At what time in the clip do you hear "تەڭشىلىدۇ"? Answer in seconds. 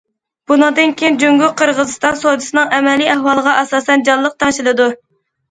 4.43-4.91